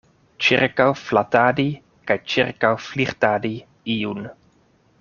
Ĉirkaŭflatadi 0.45 1.65
kaj 2.11 2.17
ĉirkaŭflirtadi 2.35 3.53
iun. 3.99 4.27